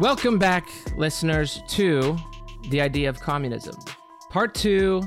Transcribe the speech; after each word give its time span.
Welcome 0.00 0.38
back, 0.38 0.66
listeners, 0.96 1.60
to 1.68 2.16
the 2.70 2.80
idea 2.80 3.10
of 3.10 3.20
communism. 3.20 3.76
Part 4.30 4.54
two, 4.54 5.02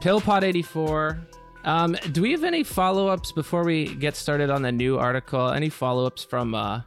Pillpot 0.00 0.44
84. 0.44 1.18
Um, 1.64 1.96
do 2.12 2.22
we 2.22 2.30
have 2.30 2.44
any 2.44 2.62
follow 2.62 3.08
ups 3.08 3.32
before 3.32 3.64
we 3.64 3.96
get 3.96 4.14
started 4.14 4.48
on 4.48 4.62
the 4.62 4.70
new 4.70 4.98
article? 4.98 5.50
Any 5.50 5.68
follow 5.68 6.06
ups 6.06 6.22
from 6.22 6.54
uh, 6.54 6.82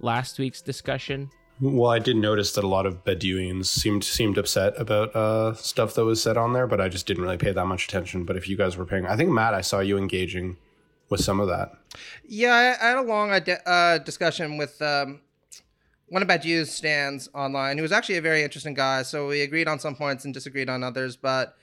last 0.00 0.40
week's 0.40 0.60
discussion? 0.60 1.30
Well, 1.60 1.92
I 1.92 2.00
did 2.00 2.16
notice 2.16 2.54
that 2.54 2.64
a 2.64 2.66
lot 2.66 2.86
of 2.86 3.04
Bedouins 3.04 3.70
seemed 3.70 4.02
seemed 4.02 4.36
upset 4.36 4.74
about 4.76 5.14
uh, 5.14 5.54
stuff 5.54 5.94
that 5.94 6.04
was 6.04 6.20
said 6.20 6.36
on 6.36 6.54
there, 6.54 6.66
but 6.66 6.80
I 6.80 6.88
just 6.88 7.06
didn't 7.06 7.22
really 7.22 7.38
pay 7.38 7.52
that 7.52 7.66
much 7.66 7.84
attention. 7.84 8.24
But 8.24 8.36
if 8.36 8.48
you 8.48 8.56
guys 8.56 8.76
were 8.76 8.84
paying, 8.84 9.06
I 9.06 9.14
think 9.14 9.30
Matt, 9.30 9.54
I 9.54 9.60
saw 9.60 9.78
you 9.78 9.96
engaging 9.96 10.56
with 11.08 11.20
some 11.20 11.38
of 11.38 11.46
that. 11.46 11.70
Yeah, 12.26 12.52
I, 12.52 12.84
I 12.84 12.88
had 12.88 12.98
a 12.98 13.02
long 13.02 13.30
uh, 13.30 13.98
discussion 13.98 14.56
with 14.56 14.82
um, 14.82 15.20
one 16.08 16.22
of 16.22 16.28
Badiou's 16.28 16.72
stands 16.72 17.28
online, 17.34 17.76
who 17.76 17.82
was 17.82 17.92
actually 17.92 18.16
a 18.16 18.22
very 18.22 18.42
interesting 18.42 18.74
guy. 18.74 19.02
So 19.02 19.28
we 19.28 19.42
agreed 19.42 19.68
on 19.68 19.78
some 19.78 19.96
points 19.96 20.24
and 20.24 20.32
disagreed 20.32 20.68
on 20.68 20.84
others. 20.84 21.16
But 21.16 21.56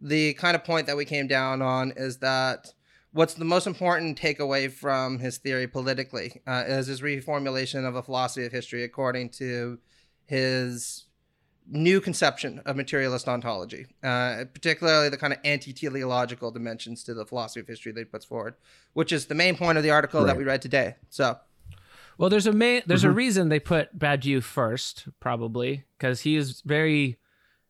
the 0.00 0.34
kind 0.34 0.54
of 0.54 0.64
point 0.64 0.86
that 0.86 0.96
we 0.96 1.04
came 1.04 1.26
down 1.26 1.60
on 1.60 1.92
is 1.96 2.18
that 2.18 2.72
what's 3.12 3.34
the 3.34 3.44
most 3.44 3.66
important 3.66 4.18
takeaway 4.18 4.72
from 4.72 5.18
his 5.18 5.38
theory 5.38 5.66
politically 5.66 6.40
uh, 6.46 6.64
is 6.66 6.86
his 6.86 7.02
reformulation 7.02 7.86
of 7.86 7.94
a 7.94 8.02
philosophy 8.02 8.46
of 8.46 8.52
history 8.52 8.84
according 8.84 9.28
to 9.30 9.78
his 10.24 11.06
new 11.72 12.00
conception 12.00 12.60
of 12.66 12.76
materialist 12.76 13.28
ontology, 13.28 13.86
uh, 14.02 14.44
particularly 14.52 15.08
the 15.08 15.16
kind 15.16 15.32
of 15.32 15.38
anti-teleological 15.44 16.50
dimensions 16.50 17.04
to 17.04 17.14
the 17.14 17.24
philosophy 17.24 17.60
of 17.60 17.66
history 17.66 17.92
that 17.92 18.00
he 18.00 18.04
puts 18.04 18.24
forward, 18.24 18.54
which 18.92 19.12
is 19.12 19.26
the 19.26 19.34
main 19.34 19.56
point 19.56 19.76
of 19.76 19.84
the 19.84 19.90
article 19.90 20.20
right. 20.20 20.28
that 20.28 20.36
we 20.36 20.44
read 20.44 20.62
today. 20.62 20.96
So 21.10 21.38
well, 22.20 22.28
there's 22.28 22.46
a 22.46 22.52
main, 22.52 22.82
there's 22.84 23.00
mm-hmm. 23.00 23.12
a 23.12 23.14
reason 23.14 23.48
they 23.48 23.58
put 23.58 23.98
Badiou 23.98 24.42
first, 24.42 25.08
probably 25.20 25.84
because 25.96 26.20
he 26.20 26.36
is 26.36 26.60
very, 26.60 27.16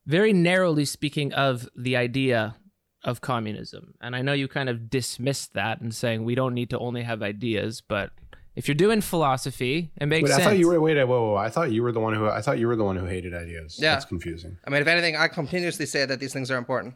very 0.07 0.33
narrowly 0.33 0.85
speaking 0.85 1.33
of 1.33 1.69
the 1.77 1.97
idea 1.97 2.57
of 3.05 3.21
communism, 3.21 3.95
and 4.01 4.17
I 4.17 4.23
know 4.23 4.33
you 4.33 4.49
kind 4.49 4.69
of 4.69 4.91
dismissed 4.91 5.55
that 5.55 5.81
and 5.81 5.95
saying 5.95 6.25
we 6.25 6.35
don't 6.35 6.53
need 6.53 6.69
to 6.71 6.79
only 6.81 7.05
have 7.05 7.23
ideas, 7.23 7.81
but 7.81 8.11
if 8.57 8.67
you're 8.67 8.75
doing 8.75 9.01
philosophy, 9.03 9.93
it 9.97 10.07
makes 10.07 10.25
wait, 10.25 10.33
sense. 10.33 10.43
I 10.43 10.45
thought 10.47 10.59
you 10.59 10.67
were 10.67 10.81
wait, 10.81 10.97
whoa, 10.97 11.07
whoa, 11.07 11.31
whoa, 11.31 11.37
I 11.37 11.49
thought 11.49 11.71
you 11.71 11.85
were 11.85 11.93
the 11.93 12.01
one 12.01 12.15
who 12.15 12.27
I 12.27 12.43
thought 12.43 12.59
you 12.59 12.67
were 12.67 12.75
the 12.75 12.85
one 12.85 12.97
who 12.97 13.07
hated 13.07 13.33
ideas. 13.33 13.79
Yeah, 13.81 13.93
that's 13.93 14.05
confusing. 14.05 14.59
I 14.67 14.71
mean, 14.71 14.83
if 14.83 14.89
anything, 14.89 15.15
I 15.15 15.29
continuously 15.29 15.87
say 15.87 16.07
that 16.07 16.19
these 16.19 16.33
things 16.33 16.51
are 16.51 16.59
important. 16.59 16.95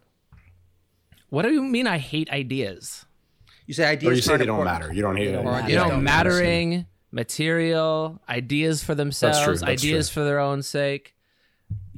What 1.30 1.42
do 1.42 1.52
you 1.52 1.62
mean? 1.62 1.86
I 1.86 1.98
hate 1.98 2.28
ideas. 2.30 3.06
You 3.66 3.74
say 3.74 3.86
ideas. 3.86 4.10
Or 4.10 4.14
you 4.16 4.22
say 4.22 4.36
they 4.38 4.44
don't 4.44 4.64
matter. 4.64 4.92
You 4.92 5.02
don't 5.02 5.16
hate 5.16 5.30
them. 5.30 5.68
You 5.68 5.76
know, 5.76 5.96
mattering 5.96 6.86
material, 7.14 8.20
ideas 8.28 8.82
for 8.82 8.94
themselves, 8.94 9.62
ideas 9.62 10.10
true. 10.10 10.22
for 10.22 10.24
their 10.24 10.40
own 10.40 10.62
sake. 10.62 11.14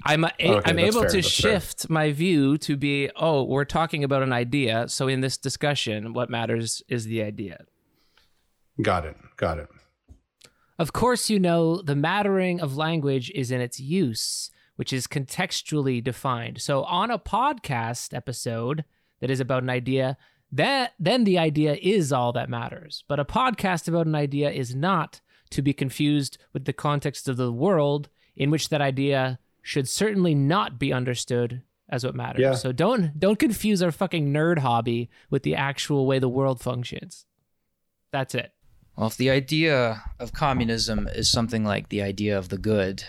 I'm 0.04 0.24
a, 0.24 0.32
okay, 0.38 0.60
I'm 0.64 0.78
able 0.78 1.00
fair, 1.00 1.10
to 1.10 1.22
shift 1.22 1.88
fair. 1.88 1.94
my 1.94 2.12
view 2.12 2.58
to 2.58 2.76
be 2.76 3.10
oh 3.16 3.42
we're 3.42 3.64
talking 3.64 4.04
about 4.04 4.22
an 4.22 4.32
idea 4.32 4.88
so 4.88 5.08
in 5.08 5.22
this 5.22 5.36
discussion 5.38 6.12
what 6.12 6.30
matters 6.30 6.82
is 6.88 7.06
the 7.06 7.22
idea. 7.22 7.64
Got 8.80 9.06
it. 9.06 9.16
Got 9.36 9.58
it. 9.58 9.68
Of 10.78 10.92
course 10.92 11.30
you 11.30 11.40
know 11.40 11.80
the 11.80 11.96
mattering 11.96 12.60
of 12.60 12.76
language 12.76 13.32
is 13.34 13.50
in 13.50 13.60
its 13.60 13.80
use 13.80 14.50
which 14.76 14.92
is 14.92 15.06
contextually 15.06 16.04
defined. 16.04 16.60
So 16.60 16.84
on 16.84 17.10
a 17.10 17.18
podcast 17.18 18.14
episode 18.14 18.84
that 19.20 19.30
is 19.30 19.40
about 19.40 19.62
an 19.62 19.70
idea 19.70 20.18
that 20.56 20.94
then 20.98 21.24
the 21.24 21.38
idea 21.38 21.76
is 21.80 22.12
all 22.12 22.32
that 22.32 22.50
matters. 22.50 23.04
But 23.08 23.20
a 23.20 23.24
podcast 23.24 23.88
about 23.88 24.06
an 24.06 24.14
idea 24.14 24.50
is 24.50 24.74
not 24.74 25.20
to 25.50 25.62
be 25.62 25.72
confused 25.72 26.38
with 26.52 26.64
the 26.64 26.72
context 26.72 27.28
of 27.28 27.36
the 27.36 27.52
world 27.52 28.08
in 28.34 28.50
which 28.50 28.68
that 28.70 28.80
idea 28.80 29.38
should 29.62 29.88
certainly 29.88 30.34
not 30.34 30.78
be 30.78 30.92
understood 30.92 31.62
as 31.88 32.04
what 32.04 32.14
matters. 32.14 32.40
Yeah. 32.40 32.54
So 32.54 32.72
don't 32.72 33.18
don't 33.18 33.38
confuse 33.38 33.82
our 33.82 33.92
fucking 33.92 34.32
nerd 34.32 34.58
hobby 34.58 35.10
with 35.30 35.42
the 35.42 35.54
actual 35.54 36.06
way 36.06 36.18
the 36.18 36.28
world 36.28 36.60
functions. 36.60 37.26
That's 38.10 38.34
it. 38.34 38.52
Well, 38.96 39.08
if 39.08 39.16
the 39.16 39.30
idea 39.30 40.02
of 40.18 40.32
communism 40.32 41.06
is 41.06 41.30
something 41.30 41.64
like 41.64 41.90
the 41.90 42.02
idea 42.02 42.38
of 42.38 42.48
the 42.48 42.58
good 42.58 43.04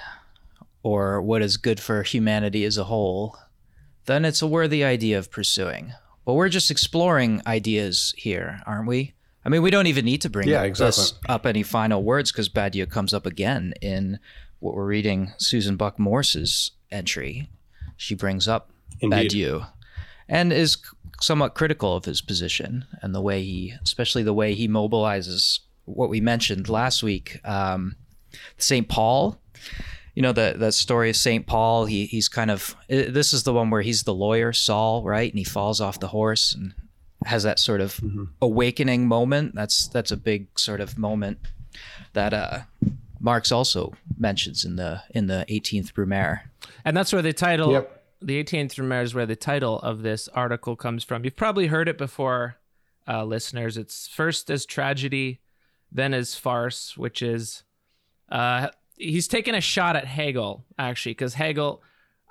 or 0.84 1.22
what 1.22 1.42
is 1.42 1.58
good 1.58 1.80
for 1.80 2.04
humanity 2.04 2.66
as 2.66 2.78
a 2.78 2.84
whole, 2.84 3.38
then 4.06 4.26
it's 4.26 4.42
a 4.42 4.48
worthy 4.48 4.84
idea 4.84 5.18
of 5.18 5.32
pursuing. 5.32 5.94
But 6.28 6.34
we're 6.34 6.50
just 6.50 6.70
exploring 6.70 7.42
ideas 7.48 8.14
here, 8.18 8.62
aren't 8.68 8.90
we? 8.90 9.14
I 9.46 9.50
mean, 9.50 9.62
we 9.62 9.72
don't 9.72 9.88
even 9.88 10.04
need 10.04 10.22
to 10.24 10.30
bring 10.30 10.50
yeah, 10.50 10.64
exactly. 10.64 11.18
up 11.30 11.46
any 11.46 11.64
final 11.64 12.04
words 12.04 12.34
because 12.34 12.50
Badiou 12.50 12.92
comes 12.92 13.14
up 13.14 13.26
again 13.26 13.74
in 13.82 14.20
what 14.60 14.76
we're 14.76 14.86
reading 14.86 15.32
Susan 15.38 15.78
Buck 15.78 15.98
Morss's 15.98 16.72
entry. 16.92 17.48
She 17.96 18.14
brings 18.14 18.46
up 18.46 18.72
Indeed. 19.00 19.32
Badiou 19.32 19.68
and 20.28 20.52
is 20.52 20.76
somewhat 21.22 21.56
critical 21.56 21.96
of 21.96 22.04
his 22.04 22.20
position 22.20 22.84
and 23.02 23.16
the 23.16 23.22
way 23.22 23.42
he, 23.42 23.76
especially 23.82 24.24
the 24.24 24.34
way 24.34 24.54
he 24.54 24.68
mobilizes 24.68 25.60
what 25.86 26.10
we 26.10 26.20
mentioned 26.20 26.68
last 26.68 27.04
week, 27.04 27.40
um, 27.46 27.96
St. 28.58 28.90
Paul 28.90 29.40
you 30.18 30.24
know 30.24 30.32
the 30.32 30.56
that 30.58 30.74
story 30.74 31.12
of 31.12 31.16
Saint 31.16 31.46
Paul. 31.46 31.86
He 31.86 32.08
he's 32.08 32.28
kind 32.28 32.50
of 32.50 32.76
this 32.90 33.34
is 33.34 33.44
the 33.44 33.54
one 33.54 33.70
where 33.70 33.84
he's 33.84 34.02
the 34.02 34.16
lawyer 34.16 34.52
Saul, 34.52 35.04
right? 35.04 35.32
And 35.32 35.38
he 35.38 35.44
falls 35.44 35.80
off 35.80 36.00
the 36.00 36.08
horse 36.08 36.56
and 36.56 36.74
has 37.26 37.44
that 37.44 37.60
sort 37.60 37.82
of 37.82 37.98
mm-hmm. 37.98 38.24
awakening 38.42 39.08
moment. 39.08 39.54
That's 39.54 39.88
that's 39.88 40.10
a 40.10 40.18
big 40.18 40.58
sort 40.58 40.82
of 40.82 40.98
moment 40.98 41.38
that 42.14 42.34
uh, 42.34 42.62
Marx 43.20 43.52
also 43.52 43.94
mentions 44.18 44.66
in 44.66 44.76
the 44.76 45.04
in 45.12 45.28
the 45.28 45.46
18th 45.50 45.94
Brumaire. 45.94 46.40
And 46.84 46.98
that's 46.98 47.14
where 47.14 47.22
the 47.22 47.32
title 47.32 47.74
yep. 47.74 48.04
the 48.20 48.44
18th 48.44 48.74
Brumaire 48.74 49.04
is 49.04 49.14
where 49.14 49.28
the 49.28 49.36
title 49.36 49.78
of 49.82 50.02
this 50.02 50.28
article 50.30 50.76
comes 50.76 51.04
from. 51.04 51.26
You've 51.26 51.36
probably 51.36 51.68
heard 51.68 51.88
it 51.88 51.98
before, 52.00 52.56
uh, 53.08 53.24
listeners. 53.24 53.78
It's 53.78 54.08
first 54.08 54.50
as 54.50 54.66
tragedy, 54.66 55.42
then 55.92 56.16
as 56.16 56.34
farce, 56.34 56.98
which 56.98 57.22
is 57.22 57.62
uh, 58.30 58.70
he's 58.98 59.28
taking 59.28 59.56
a 59.56 59.62
shot 59.62 59.96
at 59.96 60.06
Hegel 60.06 60.66
actually, 60.78 61.14
because 61.14 61.34
Hegel, 61.34 61.82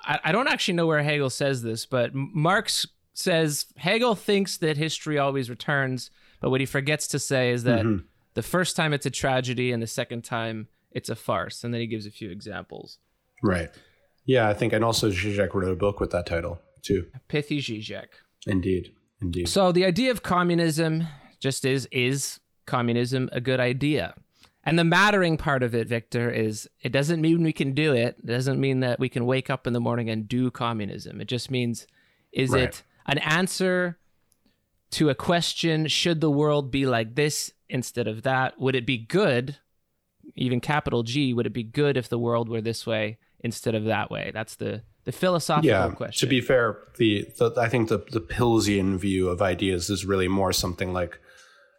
I, 0.01 0.19
I 0.25 0.31
don't 0.31 0.47
actually 0.47 0.75
know 0.75 0.87
where 0.87 1.01
Hegel 1.01 1.29
says 1.29 1.61
this, 1.61 1.85
but 1.85 2.13
Marx 2.13 2.85
says 3.13 3.65
Hegel 3.77 4.15
thinks 4.15 4.57
that 4.57 4.77
history 4.77 5.17
always 5.17 5.49
returns, 5.49 6.11
but 6.39 6.49
what 6.49 6.59
he 6.59 6.65
forgets 6.65 7.07
to 7.09 7.19
say 7.19 7.51
is 7.51 7.63
that 7.63 7.85
mm-hmm. 7.85 8.05
the 8.35 8.43
first 8.43 8.75
time 8.75 8.93
it's 8.93 9.05
a 9.05 9.11
tragedy 9.11 9.71
and 9.71 9.81
the 9.81 9.87
second 9.87 10.23
time 10.23 10.67
it's 10.91 11.09
a 11.09 11.15
farce, 11.15 11.63
and 11.63 11.73
then 11.73 11.81
he 11.81 11.87
gives 11.87 12.05
a 12.05 12.11
few 12.11 12.29
examples. 12.29 12.99
Right. 13.43 13.69
Yeah, 14.25 14.49
I 14.49 14.53
think, 14.53 14.73
and 14.73 14.83
also 14.83 15.09
Zizek 15.09 15.53
wrote 15.53 15.71
a 15.71 15.75
book 15.75 15.99
with 15.99 16.11
that 16.11 16.25
title 16.25 16.59
too. 16.81 17.07
Pithy 17.27 17.59
Zizek. 17.59 18.07
Indeed, 18.45 18.93
indeed. 19.21 19.47
So 19.47 19.71
the 19.71 19.85
idea 19.85 20.11
of 20.11 20.23
communism 20.23 21.07
just 21.39 21.65
is 21.65 21.87
is 21.91 22.39
communism 22.65 23.29
a 23.31 23.41
good 23.41 23.59
idea? 23.59 24.13
And 24.67 24.77
the 24.77 24.83
mattering 24.83 25.37
part 25.37 25.63
of 25.63 25.73
it, 25.73 25.87
Victor, 25.87 26.29
is 26.29 26.69
it 26.81 26.91
doesn't 26.91 27.21
mean 27.21 27.41
we 27.41 27.53
can 27.53 27.73
do 27.73 27.93
it. 27.93 28.17
It 28.19 28.25
doesn't 28.25 28.59
mean 28.59 28.81
that 28.81 28.99
we 28.99 29.07
can 29.07 29.25
wake 29.25 29.49
up 29.49 29.65
in 29.65 29.71
the 29.71 29.79
morning 29.79 30.09
and 30.09 30.27
do 30.27 30.51
communism. 30.51 31.21
It 31.21 31.29
just 31.29 31.49
means 31.49 31.87
is 32.33 32.49
right. 32.49 32.63
it 32.63 32.83
an 33.05 33.19
answer 33.19 33.97
to 34.91 35.09
a 35.09 35.15
question 35.15 35.87
should 35.87 36.19
the 36.19 36.29
world 36.29 36.69
be 36.69 36.85
like 36.85 37.15
this 37.15 37.49
instead 37.69 38.09
of 38.09 38.23
that? 38.23 38.59
Would 38.59 38.75
it 38.75 38.85
be 38.85 38.97
good, 38.97 39.55
even 40.35 40.59
capital 40.59 41.03
G, 41.03 41.33
would 41.33 41.45
it 41.45 41.53
be 41.53 41.63
good 41.63 41.95
if 41.95 42.09
the 42.09 42.19
world 42.19 42.49
were 42.49 42.59
this 42.59 42.85
way 42.85 43.19
instead 43.39 43.73
of 43.73 43.85
that 43.85 44.11
way? 44.11 44.31
That's 44.33 44.55
the 44.55 44.83
the 45.05 45.13
philosophical 45.13 45.69
yeah, 45.69 45.89
question. 45.91 46.27
To 46.27 46.29
be 46.29 46.41
fair, 46.41 46.79
the, 46.97 47.25
the 47.37 47.53
I 47.57 47.69
think 47.69 47.87
the 47.87 47.99
the 48.11 48.19
Pillesian 48.19 48.97
view 48.97 49.29
of 49.29 49.41
ideas 49.41 49.89
is 49.89 50.03
really 50.03 50.27
more 50.27 50.51
something 50.51 50.91
like 50.91 51.21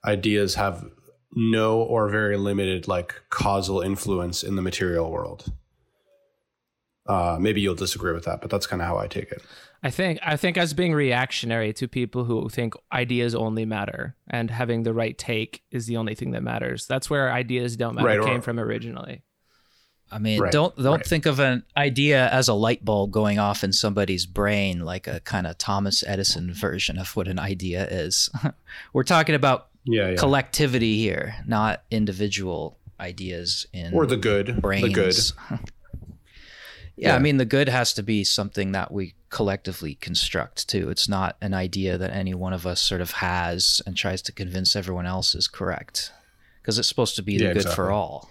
ideas 0.06 0.54
have 0.54 0.90
no 1.34 1.80
or 1.80 2.08
very 2.08 2.36
limited 2.36 2.88
like 2.88 3.22
causal 3.30 3.80
influence 3.80 4.42
in 4.42 4.56
the 4.56 4.62
material 4.62 5.10
world. 5.10 5.52
Uh, 7.06 7.38
maybe 7.40 7.60
you'll 7.60 7.74
disagree 7.74 8.12
with 8.12 8.24
that, 8.24 8.40
but 8.40 8.50
that's 8.50 8.66
kind 8.66 8.82
of 8.82 8.88
how 8.88 8.98
I 8.98 9.06
take 9.06 9.32
it. 9.32 9.42
I 9.82 9.90
think 9.90 10.18
I 10.22 10.36
think 10.36 10.58
as 10.58 10.74
being 10.74 10.92
reactionary 10.92 11.72
to 11.74 11.86
people 11.86 12.24
who 12.24 12.48
think 12.48 12.74
ideas 12.92 13.34
only 13.34 13.64
matter 13.64 14.16
and 14.28 14.50
having 14.50 14.82
the 14.82 14.92
right 14.92 15.16
take 15.16 15.62
is 15.70 15.86
the 15.86 15.96
only 15.96 16.14
thing 16.14 16.32
that 16.32 16.42
matters. 16.42 16.86
That's 16.86 17.08
where 17.08 17.32
ideas 17.32 17.76
don't 17.76 17.94
matter 17.94 18.08
right, 18.08 18.18
or, 18.18 18.24
came 18.24 18.40
from 18.40 18.58
originally. 18.58 19.22
I 20.10 20.18
mean, 20.18 20.40
right, 20.40 20.50
don't 20.50 20.74
don't 20.76 20.96
right. 20.96 21.06
think 21.06 21.26
of 21.26 21.38
an 21.38 21.62
idea 21.76 22.28
as 22.30 22.48
a 22.48 22.54
light 22.54 22.84
bulb 22.84 23.12
going 23.12 23.38
off 23.38 23.62
in 23.62 23.72
somebody's 23.72 24.26
brain 24.26 24.80
like 24.80 25.06
a 25.06 25.20
kind 25.20 25.46
of 25.46 25.58
Thomas 25.58 26.02
Edison 26.06 26.52
version 26.52 26.98
of 26.98 27.14
what 27.14 27.28
an 27.28 27.38
idea 27.38 27.86
is. 27.86 28.30
We're 28.92 29.04
talking 29.04 29.36
about 29.36 29.68
yeah, 29.88 30.10
yeah. 30.10 30.16
collectivity 30.16 30.98
here, 30.98 31.34
not 31.46 31.82
individual 31.90 32.78
ideas 33.00 33.66
in 33.72 33.94
or 33.94 34.06
the 34.06 34.16
good 34.16 34.60
brains. 34.60 34.82
The 34.82 34.92
good. 34.92 35.16
yeah, 35.50 35.58
yeah, 36.96 37.16
I 37.16 37.18
mean 37.18 37.38
the 37.38 37.44
good 37.44 37.68
has 37.68 37.94
to 37.94 38.02
be 38.02 38.22
something 38.24 38.72
that 38.72 38.92
we 38.92 39.14
collectively 39.30 39.94
construct 39.94 40.68
too. 40.68 40.90
It's 40.90 41.08
not 41.08 41.36
an 41.40 41.54
idea 41.54 41.96
that 41.96 42.10
any 42.10 42.34
one 42.34 42.52
of 42.52 42.66
us 42.66 42.80
sort 42.80 43.00
of 43.00 43.12
has 43.12 43.80
and 43.86 43.96
tries 43.96 44.22
to 44.22 44.32
convince 44.32 44.76
everyone 44.76 45.06
else 45.06 45.34
is 45.34 45.48
correct. 45.48 46.12
Because 46.60 46.78
it's 46.78 46.88
supposed 46.88 47.16
to 47.16 47.22
be 47.22 47.38
the 47.38 47.44
yeah, 47.44 47.50
good 47.50 47.62
exactly. 47.62 47.76
for 47.76 47.90
all. 47.90 48.30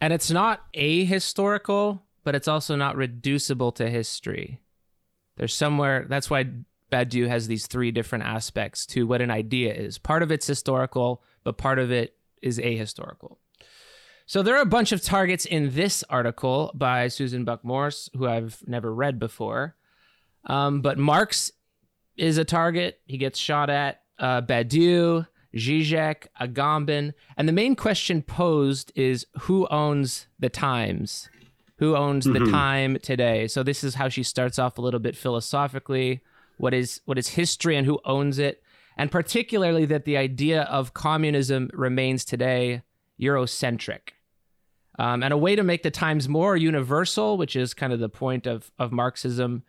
And 0.00 0.12
it's 0.12 0.30
not 0.30 0.72
ahistorical, 0.74 2.02
but 2.22 2.36
it's 2.36 2.46
also 2.46 2.76
not 2.76 2.94
reducible 2.94 3.72
to 3.72 3.90
history. 3.90 4.60
There's 5.36 5.54
somewhere, 5.54 6.06
that's 6.08 6.30
why 6.30 6.46
Badiou 6.90 7.28
has 7.28 7.48
these 7.48 7.66
three 7.66 7.90
different 7.90 8.24
aspects 8.24 8.86
to 8.86 9.06
what 9.06 9.20
an 9.20 9.30
idea 9.30 9.74
is. 9.74 9.98
Part 9.98 10.22
of 10.22 10.30
it's 10.30 10.46
historical, 10.46 11.22
but 11.44 11.58
part 11.58 11.78
of 11.78 11.90
it 11.90 12.16
is 12.42 12.58
ahistorical. 12.58 13.36
So 14.26 14.42
there 14.42 14.56
are 14.56 14.62
a 14.62 14.66
bunch 14.66 14.92
of 14.92 15.02
targets 15.02 15.46
in 15.46 15.74
this 15.74 16.04
article 16.10 16.70
by 16.74 17.08
Susan 17.08 17.44
Buck 17.44 17.62
Morss, 17.62 18.10
who 18.14 18.26
I've 18.26 18.62
never 18.66 18.94
read 18.94 19.18
before. 19.18 19.74
Um, 20.44 20.82
but 20.82 20.98
Marx 20.98 21.50
is 22.16 22.36
a 22.36 22.44
target. 22.44 23.00
He 23.06 23.16
gets 23.16 23.38
shot 23.38 23.70
at. 23.70 24.02
Uh, 24.18 24.42
Badiou, 24.42 25.26
Zizek, 25.54 26.26
Agamben. 26.40 27.14
And 27.36 27.48
the 27.48 27.52
main 27.52 27.74
question 27.76 28.20
posed 28.22 28.92
is 28.94 29.26
who 29.42 29.66
owns 29.68 30.26
the 30.38 30.50
Times? 30.50 31.28
Who 31.76 31.96
owns 31.96 32.26
mm-hmm. 32.26 32.44
the 32.44 32.50
time 32.50 32.98
today? 33.00 33.46
So 33.46 33.62
this 33.62 33.84
is 33.84 33.94
how 33.94 34.08
she 34.08 34.24
starts 34.24 34.58
off 34.58 34.78
a 34.78 34.82
little 34.82 35.00
bit 35.00 35.16
philosophically. 35.16 36.20
What 36.58 36.74
is 36.74 37.00
what 37.04 37.18
is 37.18 37.28
history 37.28 37.76
and 37.76 37.86
who 37.86 38.00
owns 38.04 38.38
it? 38.38 38.62
And 38.96 39.10
particularly 39.10 39.86
that 39.86 40.04
the 40.04 40.16
idea 40.16 40.62
of 40.62 40.92
communism 40.92 41.70
remains 41.72 42.24
today 42.24 42.82
Eurocentric. 43.20 44.10
Um, 44.98 45.22
and 45.22 45.32
a 45.32 45.36
way 45.36 45.54
to 45.54 45.62
make 45.62 45.84
the 45.84 45.92
times 45.92 46.28
more 46.28 46.56
universal, 46.56 47.38
which 47.38 47.54
is 47.54 47.72
kind 47.72 47.92
of 47.92 48.00
the 48.00 48.08
point 48.08 48.48
of, 48.48 48.72
of 48.80 48.90
Marxism, 48.90 49.62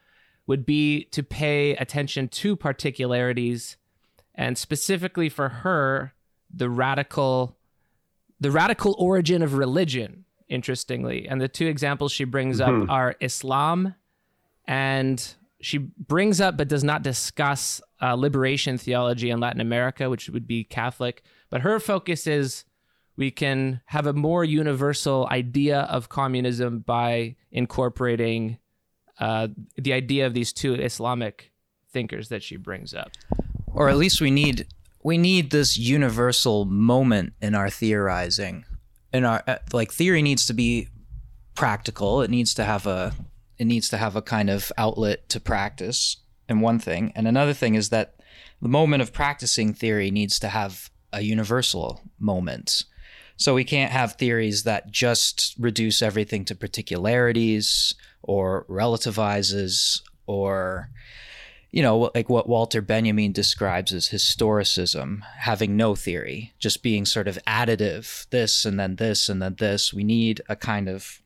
would 0.48 0.66
be 0.66 1.04
to 1.12 1.22
pay 1.22 1.76
attention 1.76 2.28
to 2.30 2.56
particularities 2.56 3.78
and 4.34 4.58
specifically 4.58 5.30
for 5.30 5.50
her, 5.50 6.14
the 6.52 6.70
radical 6.70 7.56
the 8.40 8.52
radical 8.52 8.96
origin 8.98 9.42
of 9.42 9.56
religion, 9.56 10.24
interestingly. 10.48 11.28
And 11.28 11.42
the 11.42 11.50
two 11.50 11.68
examples 11.68 12.14
she 12.14 12.24
brings 12.24 12.62
mm-hmm. 12.62 12.84
up 12.84 12.90
are 12.90 13.16
Islam 13.20 13.96
and 14.66 15.36
she 15.62 15.78
brings 15.78 16.40
up 16.40 16.58
but 16.58 16.68
does 16.68 16.84
not 16.84 17.04
discuss 17.04 17.82
uh, 18.02 18.14
liberation 18.14 18.78
theology 18.78 19.30
in 19.30 19.40
Latin 19.40 19.62
America, 19.62 20.10
which 20.10 20.30
would 20.30 20.48
be 20.48 20.64
Catholic. 20.64 21.24
But 21.50 21.62
her 21.62 21.80
focus 21.80 22.28
is 22.28 22.64
we 23.18 23.32
can 23.32 23.82
have 23.88 24.08
a 24.08 24.14
more 24.14 24.44
universal 24.46 25.28
idea 25.30 25.82
of 25.82 26.08
communism 26.08 26.80
by 26.80 27.36
incorporating 27.52 28.58
uh, 29.20 29.50
the 29.76 29.92
idea 29.92 30.26
of 30.26 30.34
these 30.34 30.54
two 30.54 30.76
Islamic 30.76 31.52
thinkers 31.92 32.30
that 32.30 32.42
she 32.44 32.56
brings 32.56 32.94
up. 32.94 33.12
Or 33.68 33.90
at 33.90 33.98
least 33.98 34.22
we 34.22 34.32
need 34.32 34.68
we 35.04 35.18
need 35.18 35.52
this 35.52 35.78
universal 35.78 36.66
moment 36.66 37.34
in 37.42 37.56
our 37.56 37.70
theorizing. 37.70 38.66
In 39.12 39.26
our 39.26 39.44
uh, 39.48 39.58
like 39.74 39.92
theory 39.92 40.22
needs 40.22 40.46
to 40.46 40.54
be 40.54 40.88
practical. 41.56 42.22
It 42.22 42.30
needs 42.30 42.54
to 42.54 42.64
have 42.64 42.88
a 42.88 43.14
it 43.60 43.66
needs 43.66 43.90
to 43.90 43.98
have 43.98 44.16
a 44.16 44.22
kind 44.22 44.50
of 44.50 44.72
outlet 44.78 45.30
to 45.30 45.40
practice. 45.40 46.18
And 46.48 46.62
one 46.62 46.80
thing, 46.80 47.12
and 47.16 47.28
another 47.28 47.54
thing 47.54 47.76
is 47.76 47.90
that 47.90 48.16
the 48.62 48.70
moment 48.70 49.02
of 49.02 49.14
practicing 49.14 49.74
theory 49.74 50.10
needs 50.10 50.40
to 50.40 50.48
have 50.48 50.90
a 51.14 51.22
universal 51.22 52.02
moment. 52.20 52.86
So 53.38 53.54
we 53.54 53.64
can't 53.64 53.92
have 53.92 54.14
theories 54.14 54.64
that 54.64 54.92
just 54.92 55.56
reduce 55.60 56.02
everything 56.02 56.44
to 56.46 56.56
particularities 56.56 57.96
or 58.22 58.66
relativizes 58.70 60.02
or 60.28 60.90
you 61.72 61.82
know 61.82 62.12
like 62.14 62.30
what 62.30 62.50
Walter 62.50 62.82
Benjamin 62.82 63.32
describes 63.32 63.94
as 63.94 64.10
historicism 64.10 65.22
having 65.38 65.78
no 65.78 65.96
theory 65.96 66.54
just 66.60 66.84
being 66.84 67.06
sort 67.06 67.28
of 67.28 67.40
additive 67.48 68.28
this 68.30 68.66
and 68.66 68.80
then 68.80 68.98
this 68.98 69.30
and 69.30 69.42
then 69.42 69.56
this 69.56 69.94
we 69.94 70.04
need 70.04 70.42
a 70.50 70.56
kind 70.56 70.90
of 70.90 71.22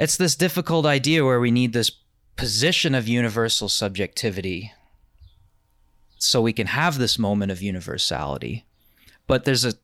it's 0.00 0.16
this 0.16 0.34
difficult 0.34 0.84
idea 0.84 1.24
where 1.24 1.38
we 1.38 1.52
need 1.52 1.72
this 1.72 1.92
position 2.34 2.94
of 2.94 3.06
universal 3.06 3.68
subjectivity 3.68 4.72
so 6.18 6.42
we 6.42 6.52
can 6.52 6.66
have 6.66 6.98
this 6.98 7.18
moment 7.18 7.52
of 7.52 7.62
universality 7.62 8.64
but 9.26 9.44
there's 9.44 9.64
a 9.64 9.74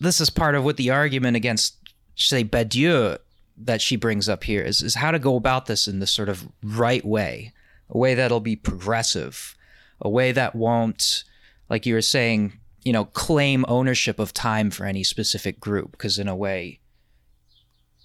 this 0.00 0.20
is 0.20 0.30
part 0.30 0.54
of 0.54 0.64
what 0.64 0.76
the 0.76 0.90
argument 0.90 1.36
against 1.36 1.76
say 2.14 2.44
Badiou 2.44 3.18
that 3.56 3.80
she 3.80 3.96
brings 3.96 4.28
up 4.28 4.44
here 4.44 4.62
is, 4.62 4.82
is 4.82 4.94
how 4.94 5.10
to 5.10 5.18
go 5.18 5.36
about 5.36 5.66
this 5.66 5.88
in 5.88 5.98
the 5.98 6.06
sort 6.06 6.28
of 6.28 6.48
right 6.62 7.04
way, 7.04 7.52
a 7.90 7.98
way 7.98 8.14
that'll 8.14 8.40
be 8.40 8.56
progressive, 8.56 9.56
a 10.00 10.08
way 10.08 10.32
that 10.32 10.54
won't, 10.54 11.24
like 11.68 11.84
you 11.84 11.94
were 11.94 12.02
saying, 12.02 12.52
you 12.84 12.92
know, 12.92 13.04
claim 13.04 13.64
ownership 13.68 14.18
of 14.18 14.32
time 14.32 14.70
for 14.70 14.86
any 14.86 15.02
specific 15.02 15.58
group. 15.58 15.90
Because 15.92 16.18
in 16.18 16.28
a 16.28 16.36
way, 16.36 16.78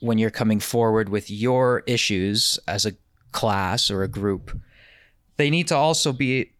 when 0.03 0.17
you're 0.17 0.29
coming 0.29 0.59
forward 0.59 1.07
with 1.07 1.31
your 1.31 1.81
issues 1.87 2.59
as 2.67 2.85
a 2.85 2.91
class 3.31 3.89
or 3.89 4.03
a 4.03 4.07
group, 4.07 4.59
they 5.37 5.49
need 5.49 5.65
to 5.69 5.75
also 5.75 6.11
be 6.11 6.51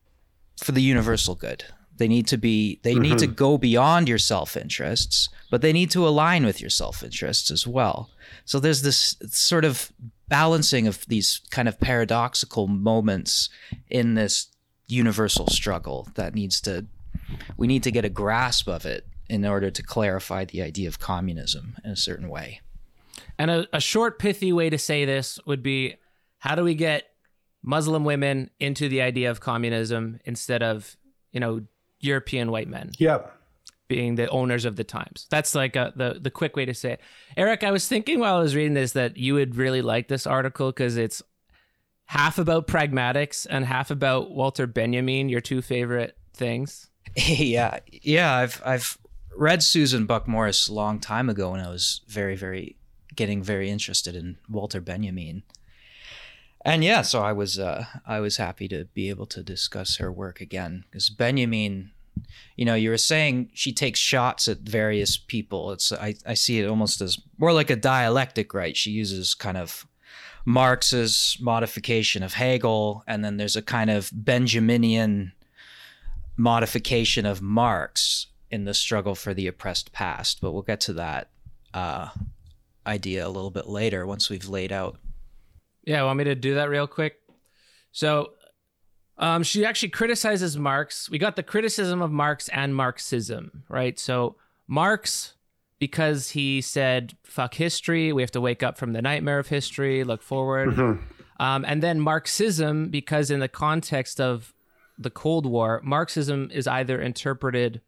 for 0.64 0.72
the 0.72 0.82
universal 0.82 1.36
good. 1.36 1.66
They 1.98 2.08
need 2.08 2.26
to 2.28 2.38
be 2.38 2.80
they 2.84 2.94
mm-hmm. 2.94 3.02
need 3.02 3.18
to 3.20 3.26
mm-hmm. 3.26 3.36
go 3.36 3.58
beyond 3.58 4.08
your 4.08 4.18
self-interests, 4.18 5.28
but 5.52 5.62
they 5.62 5.74
need 5.74 5.92
to 5.92 6.08
align 6.08 6.46
with 6.46 6.62
your 6.62 6.70
self-interests 6.70 7.52
as 7.52 7.68
well. 7.68 8.10
So 8.46 8.62
there's 8.62 8.82
this 8.82 9.18
sort 9.28 9.66
of 9.66 9.92
balancing 10.30 10.88
of 10.88 11.06
these 11.08 11.42
kind 11.52 11.68
of 11.68 11.80
paradoxical 11.82 12.68
moments 12.68 13.50
in 13.90 14.14
this 14.14 14.48
universal 14.88 15.48
struggle 15.48 16.08
that 16.16 16.34
needs 16.34 16.62
to 16.62 16.86
we 17.58 17.68
need 17.68 17.84
to 17.84 17.92
get 17.92 18.06
a 18.06 18.10
grasp 18.10 18.70
of 18.70 18.86
it 18.86 19.06
in 19.28 19.46
order 19.46 19.70
to 19.70 19.84
clarify 19.84 20.46
the 20.46 20.62
idea 20.62 20.88
of 20.88 21.00
communism 21.00 21.76
in 21.84 21.92
a 21.92 21.96
certain 21.98 22.30
way. 22.30 22.62
And 23.44 23.52
a, 23.52 23.68
a 23.74 23.82
short, 23.82 24.20
pithy 24.20 24.54
way 24.54 24.70
to 24.70 24.78
say 24.78 25.04
this 25.04 25.38
would 25.46 25.62
be 25.62 25.98
how 26.38 26.56
do 26.56 26.64
we 26.64 26.76
get 26.76 27.10
Muslim 27.62 28.06
women 28.06 28.50
into 28.58 28.88
the 28.88 29.02
idea 29.02 29.30
of 29.30 29.42
communism 29.42 30.22
instead 30.24 30.64
of, 30.64 30.96
you 31.34 31.42
know, 31.42 31.66
European 32.00 32.52
white 32.52 32.70
men. 32.70 32.92
Yep. 33.00 33.38
Being 33.90 34.16
the 34.16 34.30
owners 34.30 34.64
of 34.64 34.78
the 34.78 34.86
Times. 34.86 35.28
That's 35.30 35.54
like 35.56 35.76
a, 35.76 35.92
the 35.94 36.22
the 36.22 36.32
quick 36.32 36.56
way 36.56 36.64
to 36.64 36.74
say 36.74 36.94
it. 36.94 37.02
Eric, 37.36 37.66
I 37.66 37.72
was 37.72 37.86
thinking 37.86 38.22
while 38.22 38.38
I 38.38 38.40
was 38.40 38.56
reading 38.56 38.76
this 38.76 38.94
that 38.94 39.18
you 39.18 39.34
would 39.34 39.58
really 39.58 39.82
like 39.82 40.08
this 40.08 40.26
article 40.26 40.70
because 40.72 40.96
it's 40.96 41.22
half 42.06 42.38
about 42.38 42.66
pragmatics 42.66 43.46
and 43.50 43.66
half 43.66 43.92
about 43.92 44.32
Walter 44.32 44.68
Benjamin, 44.68 45.28
your 45.28 45.42
two 45.42 45.62
favorite 45.62 46.18
things. 46.34 46.90
yeah, 47.18 47.80
yeah. 47.92 48.38
I've 48.38 48.62
I've 48.66 48.98
read 49.36 49.62
Susan 49.62 50.06
Buck 50.06 50.30
Morris 50.30 50.70
a 50.70 50.74
long 50.74 51.02
time 51.02 51.30
ago 51.30 51.52
when 51.52 51.60
I 51.60 51.70
was 51.70 52.00
very 52.08 52.38
very 52.38 52.78
getting 53.16 53.44
very 53.44 53.70
interested 53.70 54.16
in 54.16 54.38
Walter 54.50 54.82
Benjamin 54.82 55.44
and 56.66 56.84
yeah, 56.84 57.02
so 57.02 57.22
I 57.22 57.34
was 57.34 57.60
uh, 57.60 57.86
I 58.06 58.20
was 58.20 58.38
happy 58.38 58.68
to 58.70 58.86
be 58.94 59.10
able 59.10 59.26
to 59.28 59.44
discuss 59.44 59.98
her 59.98 60.12
work 60.12 60.40
again 60.40 60.86
because 60.90 61.10
Benjamin, 61.10 61.92
you 62.56 62.64
know, 62.64 62.76
you 62.76 62.90
were 62.90 62.98
saying 62.98 63.50
she 63.54 63.74
takes 63.74 64.00
shots 64.00 64.48
at 64.48 64.60
various 64.60 65.18
people. 65.18 65.72
It's 65.72 65.92
I 65.92 66.16
I 66.26 66.36
see 66.36 66.60
it 66.60 66.68
almost 66.68 67.02
as 67.02 67.20
more 67.38 67.52
like 67.52 67.70
a 67.70 67.76
dialectic, 67.76 68.54
right? 68.54 68.78
She 68.78 68.92
uses 68.92 69.34
kind 69.34 69.58
of 69.58 69.86
Marx's 70.46 71.38
modification 71.42 72.24
of 72.24 72.34
Hegel, 72.34 73.04
and 73.08 73.26
then 73.26 73.36
there's 73.36 73.58
a 73.58 73.62
kind 73.62 73.90
of 73.90 74.10
Benjaminian 74.12 75.34
modification 76.38 77.26
of 77.26 77.42
Marx 77.42 78.28
in 78.50 78.64
the 78.64 78.74
struggle 78.74 79.16
for 79.16 79.34
the 79.34 79.48
oppressed 79.48 79.92
past. 79.92 80.40
But 80.40 80.54
we'll 80.54 80.62
get 80.62 80.80
to 80.82 80.94
that 80.94 81.28
uh, 81.74 82.10
idea 82.86 83.26
a 83.26 83.30
little 83.30 83.52
bit 83.52 83.68
later 83.68 84.06
once 84.06 84.30
we've 84.30 84.50
laid 84.50 84.72
out 84.72 84.98
yeah, 85.86 86.04
want 86.04 86.18
me 86.18 86.24
to 86.26 86.36
do 86.36 86.56
that 86.56 86.70
real 86.70 86.88
quick? 86.88 87.20
So, 87.92 88.32
um, 89.18 89.44
she 89.44 89.66
actually 89.66 89.90
criticizes 89.90 90.58
Marx. 90.58 91.10
We 91.10 91.18
got 91.18 91.36
the 91.36 91.44
criticism 91.44 92.02
of 92.02 92.12
Marx 92.12 92.50
and 92.50 92.76
Marxism, 92.76 93.64
right? 93.70 94.00
So, 94.00 94.36
Marx, 94.68 95.36
because 95.78 96.32
he 96.32 96.62
said, 96.62 97.16
fuck 97.24 97.54
history, 97.56 98.12
we 98.12 98.22
have 98.22 98.32
to 98.32 98.42
wake 98.42 98.64
up 98.64 98.78
from 98.78 98.94
the 98.94 99.02
nightmare 99.02 99.40
of 99.40 99.48
history, 99.48 100.04
look 100.04 100.24
forward. 100.24 100.70
Mm-hmm. 100.70 101.44
Um, 101.44 101.66
and 101.68 101.84
then 101.84 102.00
Marxism, 102.00 102.90
because 102.90 103.30
in 103.30 103.40
the 103.40 103.48
context 103.48 104.22
of 104.22 104.54
the 104.98 105.10
Cold 105.10 105.46
War, 105.46 105.82
Marxism 105.84 106.50
is 106.52 106.68
either 106.68 107.02
interpreted 107.02 107.82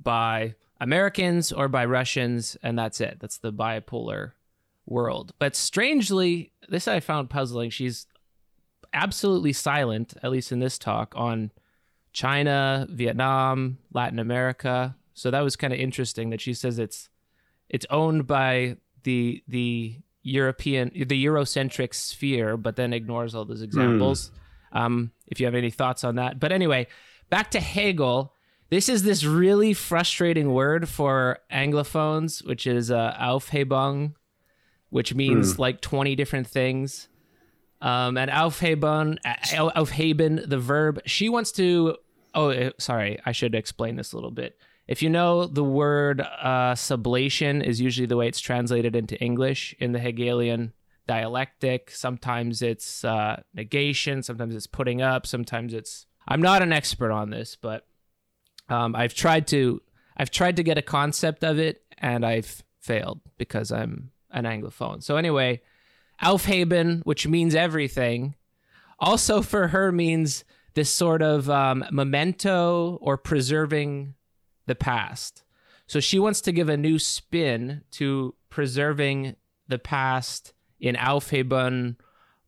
by 0.00 0.54
Americans 0.80 1.52
or 1.52 1.68
by 1.68 1.84
Russians, 1.84 2.56
and 2.62 2.78
that's 2.78 3.00
it. 3.00 3.18
That's 3.20 3.38
the 3.38 3.52
bipolar 3.52 4.32
world. 4.86 5.32
But 5.38 5.56
strangely, 5.56 6.52
this 6.68 6.88
I 6.88 7.00
found 7.00 7.30
puzzling. 7.30 7.70
She's 7.70 8.06
absolutely 8.92 9.52
silent, 9.52 10.14
at 10.22 10.30
least 10.30 10.52
in 10.52 10.60
this 10.60 10.78
talk, 10.78 11.14
on 11.16 11.50
China, 12.12 12.86
Vietnam, 12.90 13.78
Latin 13.92 14.18
America. 14.18 14.96
So 15.14 15.30
that 15.30 15.40
was 15.40 15.56
kind 15.56 15.72
of 15.72 15.78
interesting 15.78 16.30
that 16.30 16.40
she 16.40 16.54
says 16.54 16.78
it's 16.78 17.08
it's 17.68 17.86
owned 17.90 18.26
by 18.26 18.76
the 19.02 19.42
the 19.48 19.96
European 20.22 20.90
the 20.94 21.24
Eurocentric 21.24 21.94
sphere, 21.94 22.56
but 22.56 22.76
then 22.76 22.92
ignores 22.92 23.34
all 23.34 23.44
those 23.44 23.62
examples. 23.62 24.30
Mm. 24.74 24.80
Um, 24.80 25.12
if 25.28 25.38
you 25.38 25.46
have 25.46 25.54
any 25.54 25.70
thoughts 25.70 26.02
on 26.02 26.16
that, 26.16 26.40
but 26.40 26.50
anyway, 26.50 26.86
back 27.30 27.50
to 27.52 27.60
Hegel. 27.60 28.34
This 28.70 28.88
is 28.88 29.02
this 29.02 29.24
really 29.24 29.72
frustrating 29.74 30.52
word 30.52 30.88
for 30.88 31.38
anglophones, 31.52 32.44
which 32.46 32.66
is 32.66 32.90
uh, 32.90 33.16
Aufhebung, 33.20 34.14
which 34.90 35.14
means 35.14 35.54
mm. 35.54 35.58
like 35.58 35.80
20 35.80 36.16
different 36.16 36.46
things. 36.46 37.08
Um, 37.80 38.16
and 38.16 38.30
Aufheben, 38.30 39.18
Aufheben, 39.22 40.48
the 40.48 40.58
verb, 40.58 41.00
she 41.04 41.28
wants 41.28 41.52
to. 41.52 41.96
Oh, 42.34 42.48
eh, 42.48 42.70
sorry, 42.78 43.18
I 43.24 43.32
should 43.32 43.54
explain 43.54 43.96
this 43.96 44.12
a 44.12 44.16
little 44.16 44.30
bit. 44.30 44.58
If 44.88 45.02
you 45.02 45.08
know 45.08 45.46
the 45.46 45.64
word 45.64 46.20
uh, 46.20 46.74
sublation 46.74 47.62
is 47.62 47.80
usually 47.80 48.06
the 48.06 48.16
way 48.16 48.28
it's 48.28 48.40
translated 48.40 48.96
into 48.96 49.18
English 49.20 49.74
in 49.78 49.92
the 49.92 49.98
Hegelian 49.98 50.72
dialectic. 51.06 51.90
Sometimes 51.90 52.62
it's 52.62 53.04
uh, 53.04 53.42
negation, 53.54 54.22
sometimes 54.22 54.54
it's 54.54 54.66
putting 54.66 55.02
up, 55.02 55.26
sometimes 55.26 55.74
it's. 55.74 56.06
I'm 56.26 56.40
not 56.40 56.62
an 56.62 56.72
expert 56.72 57.12
on 57.12 57.30
this, 57.30 57.56
but 57.60 57.86
um, 58.68 58.94
I've 58.96 59.14
tried 59.14 59.46
to. 59.48 59.80
I've 60.16 60.30
tried 60.30 60.56
to 60.56 60.62
get 60.62 60.78
a 60.78 60.82
concept 60.82 61.42
of 61.42 61.58
it, 61.58 61.82
and 61.98 62.24
I've 62.24 62.62
failed 62.80 63.20
because 63.36 63.72
I'm 63.72 64.10
an 64.30 64.44
Anglophone. 64.44 65.02
So 65.02 65.16
anyway, 65.16 65.60
Aufheben, 66.22 67.02
which 67.04 67.26
means 67.26 67.54
everything, 67.54 68.34
also 68.98 69.42
for 69.42 69.68
her 69.68 69.90
means 69.90 70.44
this 70.74 70.90
sort 70.90 71.22
of 71.22 71.48
um, 71.48 71.84
memento 71.90 72.98
or 73.00 73.16
preserving 73.16 74.14
the 74.66 74.74
past. 74.74 75.42
So 75.86 76.00
she 76.00 76.18
wants 76.18 76.40
to 76.42 76.52
give 76.52 76.68
a 76.68 76.76
new 76.76 76.98
spin 76.98 77.82
to 77.92 78.34
preserving 78.50 79.36
the 79.68 79.78
past 79.78 80.52
in 80.80 80.96
Aufheben 80.96 81.96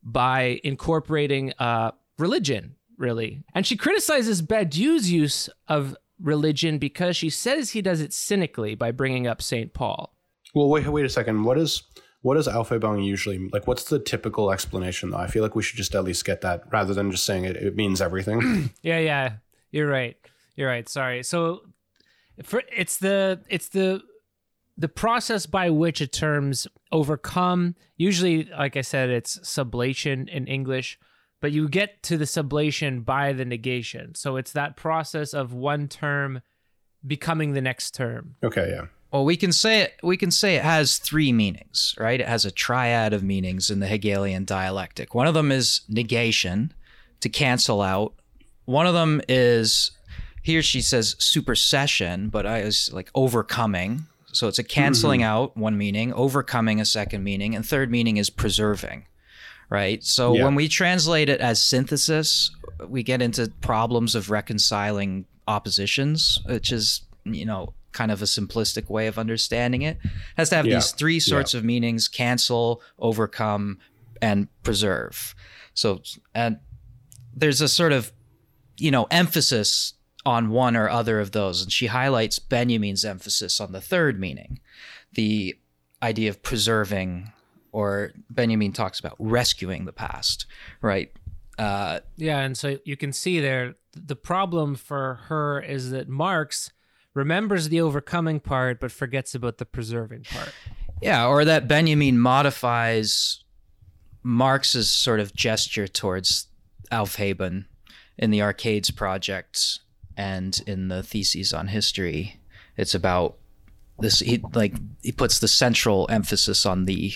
by 0.03 0.61
incorporating 0.65 1.53
uh, 1.59 1.93
religion, 2.19 2.77
really. 2.97 3.45
And 3.55 3.67
she 3.67 3.77
criticizes 3.77 4.43
Badiou's 4.43 5.11
use 5.11 5.49
of 5.69 5.97
religion 6.21 6.79
because 6.79 7.17
she 7.17 7.31
says 7.31 7.71
he 7.71 7.83
does 7.83 8.01
it 8.01 8.13
cynically 8.13 8.75
by 8.75 8.91
bringing 8.91 9.27
up 9.27 9.43
St. 9.43 9.73
Paul. 9.73 10.15
Well, 10.55 10.69
wait, 10.69 10.87
wait 10.87 11.05
a 11.05 11.09
second. 11.09 11.45
What 11.45 11.59
is 11.59 11.83
what 12.23 12.37
is 12.37 12.49
Aufhebung 12.49 13.05
usually 13.05 13.49
like? 13.53 13.67
What's 13.67 13.85
the 13.85 13.99
typical 13.99 14.51
explanation 14.51 15.11
though? 15.11 15.19
I 15.19 15.27
feel 15.29 15.43
like 15.43 15.55
we 15.55 15.63
should 15.63 15.77
just 15.77 15.95
at 15.95 16.05
least 16.05 16.25
get 16.25 16.41
that 16.41 16.65
rather 16.73 16.95
than 16.95 17.11
just 17.11 17.25
saying 17.25 17.45
it. 17.45 17.57
It 17.57 17.77
means 17.77 18.01
everything. 18.01 18.71
yeah, 18.83 18.99
yeah, 18.99 19.33
you're 19.71 19.89
right. 19.89 20.17
You're 20.57 20.69
right. 20.69 20.89
Sorry. 20.89 21.23
So, 21.23 21.61
for 22.43 22.63
it's 22.75 22.97
the 22.97 23.43
it's 23.49 23.69
the 23.69 24.03
the 24.77 24.89
process 24.89 25.47
by 25.47 25.71
which 25.71 26.01
a 26.01 26.07
terms 26.07 26.67
overcome. 26.91 27.77
Usually, 27.97 28.45
like 28.45 28.77
I 28.77 28.83
said, 28.83 29.11
it's 29.11 29.39
sublation 29.41 30.29
in 30.29 30.47
English, 30.47 30.99
but 31.41 31.53
you 31.53 31.69
get 31.69 32.03
to 32.05 32.17
the 32.17 32.25
sublation 32.25 33.05
by 33.05 33.33
the 33.33 33.45
negation. 33.45 34.15
So 34.15 34.37
it's 34.37 34.53
that 34.53 34.77
process 34.77 35.35
of 35.35 35.53
one 35.53 35.89
term 35.89 36.41
becoming 37.07 37.53
the 37.53 37.61
next 37.61 37.95
term. 37.95 38.37
Okay. 38.43 38.71
Yeah. 38.71 38.87
Well, 39.13 39.25
we 39.25 39.37
can 39.37 39.53
say 39.53 39.83
it. 39.83 39.95
We 40.03 40.17
can 40.17 40.31
say 40.31 40.57
it 40.57 40.63
has 40.63 40.99
three 40.99 41.33
meanings, 41.33 41.95
right? 41.99 42.21
It 42.21 42.27
has 42.27 42.45
a 42.45 42.51
triad 42.51 43.13
of 43.13 43.23
meanings 43.23 43.71
in 43.71 43.81
the 43.81 43.87
Hegelian 43.87 44.45
dialectic. 44.45 45.15
One 45.15 45.27
of 45.27 45.35
them 45.35 45.53
is 45.53 45.83
negation, 45.89 46.73
to 47.21 47.29
cancel 47.29 47.83
out. 47.83 48.15
One 48.65 48.87
of 48.87 48.95
them 48.95 49.21
is 49.29 49.93
here 50.43 50.63
she 50.63 50.81
says 50.81 51.17
supersession, 51.19 52.29
but 52.29 52.47
I 52.47 52.65
was 52.65 52.93
like 52.93 53.11
overcoming. 53.15 54.07
So 54.33 54.49
it's 54.49 54.59
a 54.59 54.65
canceling 54.65 55.21
mm-hmm. 55.21 55.29
out 55.29 55.57
one 55.57 55.79
meaning, 55.79 56.13
overcoming 56.13 56.81
a 56.81 56.85
second 56.85 57.25
meaning, 57.25 57.55
and 57.55 57.67
third 57.67 57.91
meaning 57.91 58.17
is 58.17 58.29
preserving, 58.29 59.07
right? 59.71 60.03
So 60.05 60.35
yeah. 60.35 60.45
when 60.45 60.55
we 60.55 60.69
translate 60.69 61.29
it 61.29 61.41
as 61.41 61.61
synthesis, 61.61 62.51
we 62.87 63.03
get 63.03 63.23
into 63.23 63.51
problems 63.61 64.15
of 64.15 64.31
reconciling 64.31 65.27
oppositions, 65.49 66.39
which 66.47 66.73
is 66.73 67.03
you 67.25 67.45
know 67.45 67.75
kind 67.93 68.13
of 68.13 68.21
a 68.21 68.27
simplistic 68.27 68.91
way 68.91 69.07
of 69.07 69.19
understanding 69.19 69.83
it. 69.83 69.97
it 70.05 70.11
has 70.37 70.51
to 70.51 70.57
have 70.57 70.67
yeah. 70.67 70.77
these 70.77 70.93
three 70.93 71.21
sorts 71.21 71.55
yeah. 71.55 71.59
of 71.59 71.65
meanings: 71.65 72.09
cancel, 72.09 72.83
overcome, 72.99 73.79
and 74.21 74.49
preserve. 74.63 75.35
So, 75.75 76.03
and 76.35 76.59
there's 77.35 77.61
a 77.61 77.69
sort 77.69 77.93
of, 77.93 78.13
you 78.79 78.91
know, 78.91 79.07
emphasis 79.11 79.95
on 80.25 80.51
one 80.51 80.75
or 80.75 80.89
other 80.89 81.21
of 81.21 81.33
those, 81.33 81.63
and 81.63 81.71
she 81.71 81.87
highlights 81.87 82.39
Benjamin's 82.39 83.05
emphasis 83.05 83.61
on 83.61 83.73
the 83.73 83.81
third 83.81 84.19
meaning, 84.19 84.61
the 85.13 85.57
idea 86.03 86.31
of 86.31 86.43
preserving, 86.43 87.33
or 87.77 88.13
Benjamin 88.31 88.73
talks 88.73 88.99
about 88.99 89.17
rescuing 89.19 89.85
the 89.85 89.93
past, 89.93 90.47
right? 90.81 91.13
Uh, 91.59 92.01
yeah, 92.17 92.39
and 92.39 92.57
so 92.57 92.79
you 92.87 92.97
can 92.97 93.13
see 93.13 93.39
there 93.39 93.75
the 93.93 94.17
problem 94.17 94.77
for 94.77 95.21
her 95.27 95.61
is 95.61 95.91
that 95.91 96.09
Marx 96.09 96.73
remembers 97.13 97.69
the 97.69 97.83
overcoming 97.83 98.41
part 98.41 98.81
but 98.81 98.91
forgets 98.91 99.35
about 99.35 99.59
the 99.59 99.67
preserving 99.67 100.23
part. 100.23 100.55
Yeah, 101.03 101.27
or 101.27 101.45
that 101.45 101.69
Benjamin 101.69 102.19
modifies 102.19 103.45
Marx's 104.23 104.91
sort 104.91 105.21
of 105.21 105.35
gesture 105.35 105.87
towards 105.87 106.47
Aufheben 106.91 107.67
in 108.17 108.31
the 108.31 108.41
Arcades 108.41 108.91
project 108.91 109.81
and 110.17 110.63
in 110.67 110.89
the 110.89 111.03
theses 111.03 111.53
on 111.53 111.67
history. 111.67 112.41
It's 112.79 112.95
about 112.95 113.37
this 113.99 114.21
he 114.21 114.43
like 114.55 114.73
he 115.03 115.13
puts 115.13 115.41
the 115.41 115.49
central 115.49 116.07
emphasis 116.11 116.65
on 116.65 116.87
the 116.87 117.13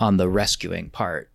on 0.00 0.16
the 0.16 0.28
rescuing 0.28 0.90
part 0.90 1.30